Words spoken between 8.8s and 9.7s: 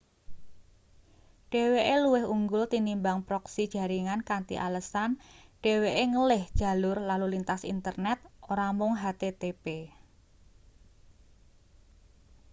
http